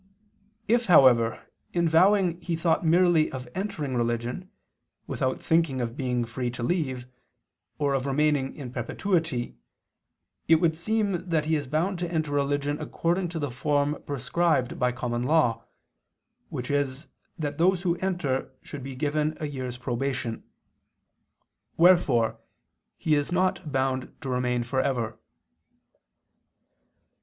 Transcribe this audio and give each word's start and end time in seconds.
If, 0.67 0.87
however, 0.87 1.45
in 1.73 1.87
vowing 1.87 2.41
he 2.41 2.55
thought 2.55 2.83
merely 2.83 3.31
of 3.31 3.47
entering 3.53 3.93
religion, 3.95 4.49
without 5.05 5.39
thinking 5.39 5.79
of 5.79 5.95
being 5.95 6.25
free 6.25 6.49
to 6.49 6.63
leave, 6.63 7.05
or 7.77 7.93
of 7.93 8.07
remaining 8.07 8.55
in 8.55 8.71
perpetuity, 8.73 9.57
it 10.47 10.55
would 10.55 10.75
seem 10.75 11.29
that 11.29 11.45
he 11.45 11.55
is 11.55 11.67
bound 11.67 11.99
to 11.99 12.11
enter 12.11 12.31
religion 12.31 12.81
according 12.81 13.29
to 13.29 13.37
the 13.37 13.51
form 13.51 14.01
prescribed 14.07 14.79
by 14.79 14.91
common 14.91 15.21
law, 15.21 15.65
which 16.49 16.71
is 16.71 17.05
that 17.37 17.59
those 17.59 17.83
who 17.83 17.95
enter 17.97 18.49
should 18.63 18.81
be 18.81 18.95
given 18.95 19.37
a 19.39 19.45
year's 19.45 19.77
probation. 19.77 20.43
Wherefore 21.77 22.39
he 22.97 23.13
is 23.13 23.31
not 23.31 23.71
bound 23.71 24.19
to 24.21 24.29
remain 24.29 24.63
for 24.63 24.81
ever. 24.81 25.19